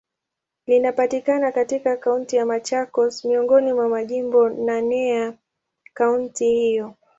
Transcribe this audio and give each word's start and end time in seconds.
Linapatikana 0.67 1.51
katika 1.51 1.97
Kaunti 1.97 2.35
ya 2.35 2.45
Machakos, 2.45 3.25
miongoni 3.25 3.73
mwa 3.73 3.89
majimbo 3.89 4.49
naneya 4.49 5.33
kaunti 5.93 6.45
hiyo. 6.45 6.93